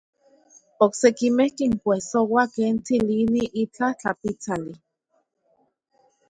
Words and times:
Oksekimej 0.85 1.49
kinkuejsoa 1.57 2.43
ken 2.55 2.75
tsilini 2.85 3.43
itlaj 3.63 3.93
tlapitsali. 3.99 4.73